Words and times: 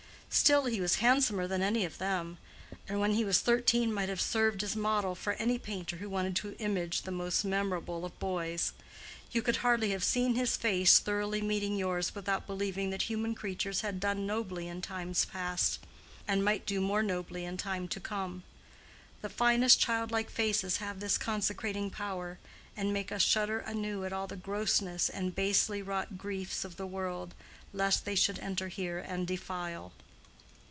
Still 0.33 0.63
he 0.67 0.79
was 0.79 0.95
handsomer 0.95 1.45
than 1.45 1.61
any 1.61 1.83
of 1.83 1.97
them, 1.97 2.37
and 2.87 3.01
when 3.01 3.15
he 3.15 3.25
was 3.25 3.41
thirteen 3.41 3.91
might 3.93 4.07
have 4.07 4.21
served 4.21 4.63
as 4.63 4.77
model 4.77 5.13
for 5.13 5.33
any 5.33 5.59
painter 5.59 5.97
who 5.97 6.09
wanted 6.09 6.37
to 6.37 6.55
image 6.57 7.01
the 7.01 7.11
most 7.11 7.43
memorable 7.43 8.05
of 8.05 8.17
boys: 8.17 8.71
you 9.31 9.41
could 9.41 9.57
hardly 9.57 9.89
have 9.91 10.05
seen 10.05 10.35
his 10.35 10.55
face 10.55 10.99
thoroughly 10.99 11.41
meeting 11.41 11.75
yours 11.75 12.15
without 12.15 12.47
believing 12.47 12.91
that 12.91 13.03
human 13.03 13.35
creatures 13.35 13.81
had 13.81 13.99
done 13.99 14.25
nobly 14.25 14.69
in 14.69 14.81
times 14.81 15.25
past, 15.25 15.79
and 16.29 16.45
might 16.45 16.65
do 16.65 16.79
more 16.79 17.03
nobly 17.03 17.43
in 17.43 17.57
time 17.57 17.89
to 17.89 17.99
come. 17.99 18.43
The 19.21 19.27
finest 19.27 19.81
childlike 19.81 20.29
faces 20.29 20.77
have 20.77 21.01
this 21.01 21.17
consecrating 21.17 21.89
power, 21.89 22.39
and 22.77 22.93
make 22.93 23.11
us 23.11 23.21
shudder 23.21 23.59
anew 23.59 24.05
at 24.05 24.13
all 24.13 24.27
the 24.27 24.37
grossness 24.37 25.09
and 25.09 25.35
basely 25.35 25.81
wrought 25.81 26.17
griefs 26.17 26.63
of 26.63 26.77
the 26.77 26.87
world, 26.87 27.33
lest 27.73 28.05
they 28.05 28.15
should 28.15 28.39
enter 28.39 28.69
here 28.69 28.97
and 28.97 29.27
defile. 29.27 29.91